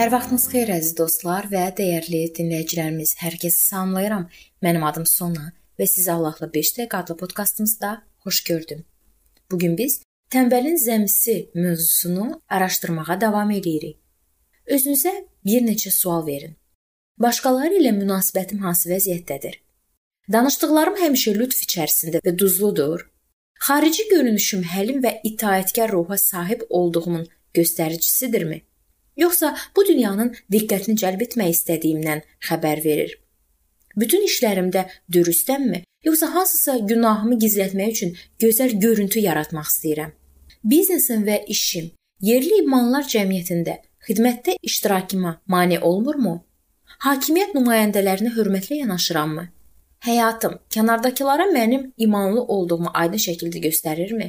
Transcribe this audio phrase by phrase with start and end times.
[0.00, 3.10] Hər vaxtınız xeyir əziz dostlar və dəyərli dinləyicilərimiz.
[3.20, 4.22] Hər kəsi salamlayıram.
[4.64, 7.90] Mənim adım Sona və sizi Allahla 5 dəqiqə adlı podkastımızda
[8.24, 8.80] xoş gördüm.
[9.50, 9.98] Bu gün biz
[10.32, 13.98] tənbəlin zəmisi mövzusunu araşdırmağa davam edirik.
[14.64, 15.12] Özünüzə
[15.44, 16.56] bir neçə sual verin.
[17.20, 19.60] Başqaları ilə münasibətim hansı vəziyyətdədir?
[20.32, 23.04] Danışdıqlarım həmişə lütf içərisində və duzludur.
[23.68, 28.62] Xarici görünüşüm həlim və itaətkar ruha sahib olduğumun göstəricisidirmi?
[29.20, 33.16] Yoxsa bu dünyanın diqqətini cəlb etmək istədiyimdən xəbər verir?
[33.96, 40.12] Bütün işlərimdə dürüstəmmi, yoxsa hansısa günahımı gizlətmək üçün gözəl görüntü yaratmaq istəyirəm?
[40.64, 46.40] Biznesim və işim yerli imanlar cəmiyyətində xidmətdə iştirakıma mane olmurmu?
[47.06, 49.46] Hakimiyyət nümayəndələrinə hörmətlə yanaşırammı?
[50.04, 54.28] Həyatım kənardakılara mənim imanlı olduğumu aydın şəkildə göstərirmi?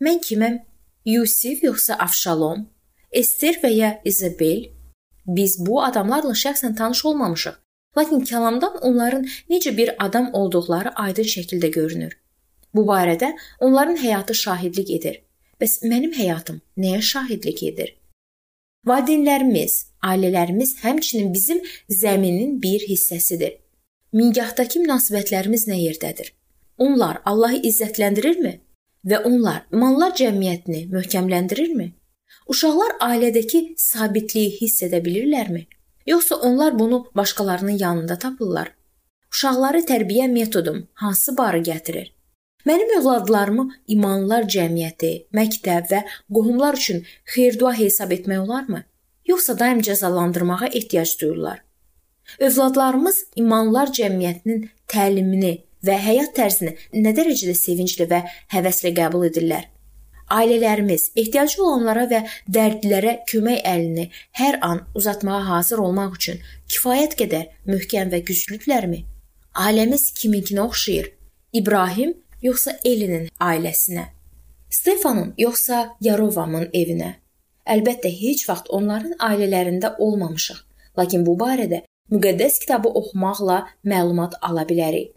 [0.00, 0.58] Mən kiməm?
[1.04, 2.66] Yusif yoxsa Avşalom?
[3.12, 4.68] Ester və ya Isabel
[5.26, 7.54] biz bu adamlarla şəxsən tanış olmamışıq.
[7.98, 12.18] Lakin kəlamdan onların necə bir adam olduqları aydın şəkildə görünür.
[12.74, 15.22] Bu barədə onların həyatı şahidlik edir.
[15.60, 17.94] Bəs mənim həyatım nəyə şahidlik edir?
[18.86, 23.56] Valideynlərimiz, ailələrimiz həmçinin bizim zəminin bir hissəsidir.
[24.12, 26.32] Mingahdakı münasibətlərimiz nə yerdədir?
[26.78, 28.54] Onlar Allahı izzətləndirirmi
[29.04, 31.92] və onlar imanlar cəmiyyətini möhkəmləndirirmi?
[32.48, 35.66] Uşaqlar ailədəki sabitliyi hiss edə bilirlərmi?
[36.08, 38.70] Yoxsa onlar bunu başqalarının yanında tapırlar?
[39.32, 42.08] Uşaqları tərbiyə metodum hansı barı gətirir?
[42.66, 48.82] Mənim övladlarımı imanlılar cəmiyyəti, məktəb və qohumlar üçün xeyir-dua hesab etmək olarmı?
[49.28, 51.62] Yoxsa daim cəzalandırmağa ehtiyac duyurlar?
[52.38, 58.24] Övladlarımız imanlılar cəmiyyətinin təlimini və həyat tərzini nə dərəcədə sevinclə və
[58.56, 59.68] həvəslə qəbul edirlər?
[60.28, 62.18] Ailələrimiz ehtiyacı olanlara və
[62.52, 64.04] dərdlilərə kömək əlini
[64.36, 69.00] hər an uzatmağa hazır olmaq üçün kifayət qədər möhkəm və güclüdürlərmi?
[69.54, 71.08] Ailəmiz kiminkinə oxşayır?
[71.60, 72.12] İbrahim
[72.44, 74.04] yoxsa Elinin ailəsinə?
[74.68, 77.14] Stefanın yoxsa Yarovamın evinə?
[77.64, 80.60] Əlbəttə heç vaxt onların ailələrində olmamışıq,
[81.00, 85.14] lakin bu barədə müqəddəs kitabı oxumaqla məlumat ala bilərik.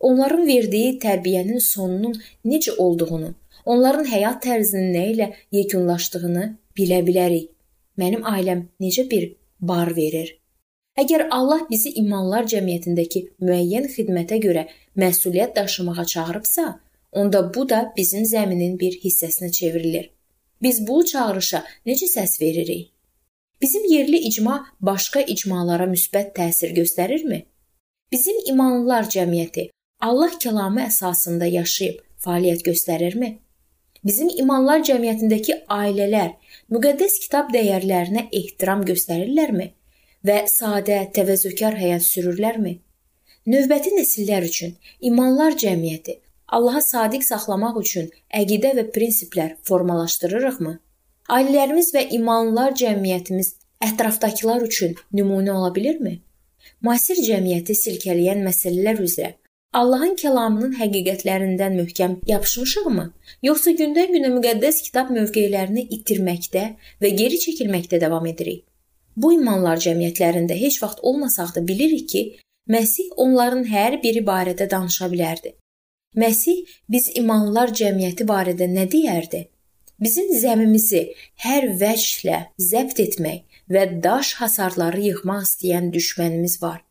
[0.00, 3.34] Onların verdiyi tərbiyənin sonunun necə olduğunu
[3.66, 5.28] onların həyat tərzinin nə ilə
[5.58, 6.46] yekunlaşdığını
[6.78, 7.52] bilə bilərik.
[8.00, 10.34] Mənim ailəm necə bir bar verir?
[10.96, 14.66] Əgər Allah bizi imanlar cəmiyyətindəki müəyyən xidmətə görə
[14.96, 16.66] məsuliyyət daşımağa çağırıbsa,
[17.12, 20.10] onda bu da bizim zəminin bir hissəsinə çevrilir.
[20.62, 22.92] Biz bu çağırışa necə səs veririk?
[23.62, 27.42] Bizim yerli icma başqa icmalara müsbət təsir göstərirmi?
[28.12, 33.30] Bizim imanlılar cəmiyyəti Allah kəlamı əsasında yaşayıb fəaliyyət göstərirmi?
[34.06, 36.34] Bizim imanlar cəmiyyətindəki ailələr
[36.74, 39.66] müqəddəs kitab dəyərlərinə ehtiram göstərirlərmi
[40.28, 42.76] və sadə, təvəzzökar həyat sürürlərmi?
[43.50, 44.76] Növbəti nəsillər üçün
[45.10, 46.20] imanlar cəmiyyəti
[46.56, 48.06] Allaha sadiq saxlamaq üçün
[48.40, 50.76] əqidə və prinsiplər formalaşdırırıqmı?
[51.36, 53.48] Ailələrimiz və imanlılar cəmiyyətimiz
[53.88, 56.20] ətrafdakılar üçün nümunə ola bilirmi?
[56.86, 59.32] Müasir cəmiyyəti silkələyən məsələlər üzrə
[59.76, 63.04] Allahın kəlamının həqiqətlərindən möhkəm yapışmışıqmı,
[63.48, 66.62] yoxsa gündən-günə müqəddəs kitab mövqelərini itirməkdə
[67.02, 68.64] və geri çəkilməkdə davam edirik?
[69.16, 72.22] Bu imanlar cəmiyyətlərində heç vaxt olmasaq da bilirik ki,
[72.66, 75.52] Məsih onların hər biri barədə danışa bilərdi.
[76.18, 79.44] Məsih biz imanlılar cəmiyyəti barədə nə deyərdi?
[80.02, 81.02] Bizim zəmimizi
[81.44, 86.82] hər vəclə zəbt etmək və daş hasarları yıxmaq istəyən düşmənimiz var.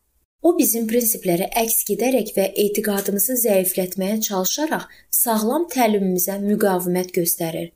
[0.41, 7.71] O bizim prinsiplərə əks gedərək və etiqadımızı zəiflətməyə çalışaraq sağlam təlimimizə müqavimət göstərir.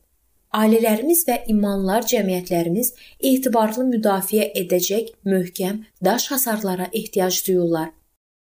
[0.59, 2.91] Ailələrimiz və imanlar cəmiyyətlərimiz
[3.31, 7.91] etibarlı müdafiə edəcək möhkəm daş hasarlara ehtiyac duyurlar.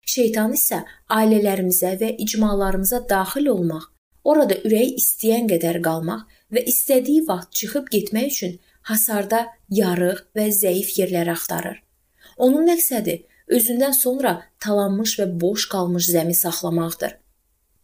[0.03, 0.83] Şeytan isə
[1.17, 3.85] ailələrimizə və icmalarımıza daxil olmaq,
[4.25, 8.59] orada ürəyi istəyən qədər qalmaq və istədiyi vaxt çıxıb getmək üçün
[8.91, 11.79] hasarda yarıq və zəif yerlər axtarır.
[12.37, 13.21] Onun məqsədi
[13.57, 17.17] özündən sonra talanmış və boş qalmış zəmi saxlamaqdır.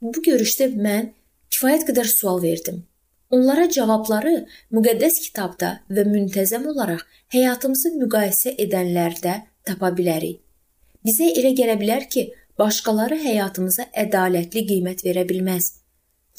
[0.00, 1.12] Bu görüşdə mən
[1.54, 2.84] kifayət qədər sual verdim.
[3.30, 4.34] Onlara cavabları
[4.72, 7.04] müqəddəs kitabda və müntəzəm olaraq
[7.34, 9.34] həyatımızı müqayisə edənlərdə
[9.68, 10.40] tapa bilərik.
[11.04, 12.24] Bizə elə gələ bilər ki,
[12.58, 15.72] başqaları həyatımıza ədalətli qiymət verə bilməz.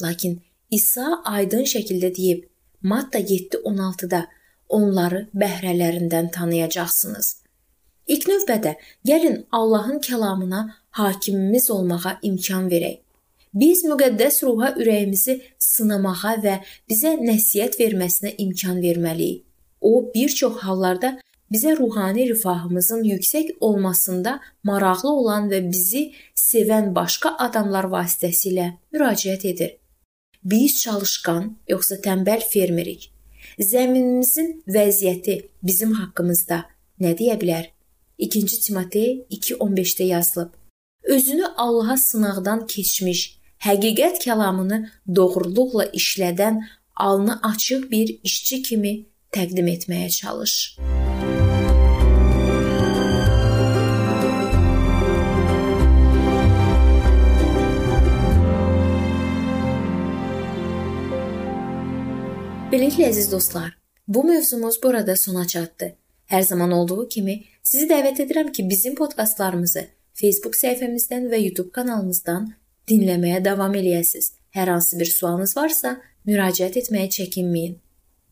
[0.02, 0.40] Lakin
[0.70, 2.44] İsa aydın şəkildə deyib,
[2.82, 4.26] Matta 7:16-da
[4.68, 7.39] onları bəhrələrindən tanıyacaqsınız.
[8.10, 8.72] İlk növbədə
[9.06, 10.60] gəlin Allahın kəlamına
[10.98, 12.98] hakimimiz olmağa imkan verək.
[13.54, 16.56] Biz müqəddəs ruha ürəyimizi sınamağa və
[16.90, 19.44] bizə nəsihət verməsinə imkan verməliyik.
[19.80, 21.12] O bir çox hallarda
[21.54, 26.04] bizə ruhani rifahımızın yüksək olmasında maraqlı olan və bizi
[26.34, 29.74] sevən başqa adamlar vasitəsilə müraciət edir.
[30.44, 33.10] Biz çalışqan yoxsa tənbəl fermerik?
[33.58, 36.64] Zəminimizin vəziyyəti bizim haqqımızda
[37.00, 37.70] nə deyə bilər?
[38.20, 40.50] 2-ci Timotey 2:15-də yazılıb.
[41.02, 43.20] Özünü Allaha sınaqdan keçmiş,
[43.66, 44.78] həqiqət kəlamını
[45.16, 46.60] doğruluqla işlədən
[46.96, 48.92] alnı açıq bir işçi kimi
[49.32, 50.76] təqdim etməyə çalış.
[62.70, 63.72] Beləliklə əziz dostlar,
[64.08, 65.96] bu mövzumuz burada sona çatdı.
[66.30, 69.86] Hər zaman olduğu kimi sizi dəvət edirəm ki, bizim podkastlarımızı
[70.20, 72.50] Facebook səhifəmizdən və YouTube kanalımızdan
[72.90, 74.32] dinləməyə davam eləyəsiniz.
[74.56, 75.96] Hər hansı bir sualınız varsa,
[76.26, 77.78] müraciət etməyə çəkinməyin.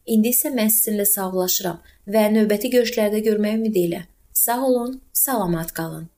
[0.08, 1.80] İndi isə mən sizinlə sağollaşıram
[2.14, 4.04] və növbəti görüşlərdə görməyə ümid ilə.
[4.32, 6.08] Sağ olun, salamat qalın.